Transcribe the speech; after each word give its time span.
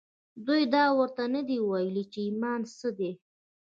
دوی 0.45 0.63
دا 0.75 0.83
ورته 0.97 1.23
نه 1.35 1.41
دي 1.47 1.57
ویلي 1.69 2.03
چې 2.13 2.19
ایمان 2.27 2.61
څه 2.77 2.89
دی 2.97 3.11